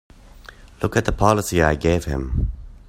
[0.81, 2.51] Look at the policy I gave him!